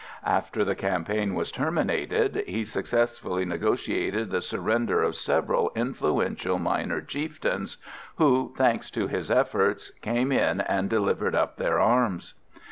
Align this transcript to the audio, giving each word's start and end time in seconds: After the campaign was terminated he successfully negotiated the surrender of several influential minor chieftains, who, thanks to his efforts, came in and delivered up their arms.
After 0.25 0.65
the 0.65 0.73
campaign 0.73 1.35
was 1.35 1.51
terminated 1.51 2.43
he 2.47 2.65
successfully 2.65 3.45
negotiated 3.45 4.31
the 4.31 4.41
surrender 4.41 5.03
of 5.03 5.15
several 5.15 5.71
influential 5.75 6.57
minor 6.57 7.01
chieftains, 7.01 7.77
who, 8.15 8.51
thanks 8.57 8.89
to 8.89 9.05
his 9.05 9.29
efforts, 9.29 9.91
came 10.01 10.31
in 10.31 10.59
and 10.61 10.89
delivered 10.89 11.35
up 11.35 11.57
their 11.57 11.79
arms. 11.79 12.33